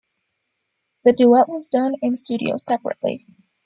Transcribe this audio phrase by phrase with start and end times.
[1.03, 3.27] The duet was done in studio, separately.